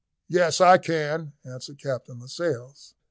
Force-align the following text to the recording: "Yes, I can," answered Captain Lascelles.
"Yes, 0.29 0.59
I 0.59 0.79
can," 0.79 1.33
answered 1.45 1.77
Captain 1.79 2.19
Lascelles. 2.19 2.95